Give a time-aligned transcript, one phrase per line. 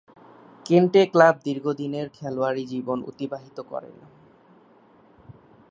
[0.65, 3.95] কেন্টে club দীর্ঘদিনের খেলোয়াড়ী জীবন অতিবাহিত করেন।